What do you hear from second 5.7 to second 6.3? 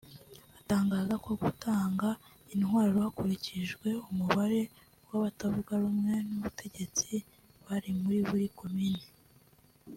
rumwe